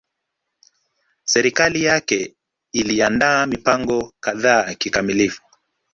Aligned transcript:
Serikali 1.23 1.83
yake 1.83 2.35
iliandaa 2.73 3.45
mipango 3.45 4.13
kadhaa 4.19 4.73
kikamilifu 4.73 5.41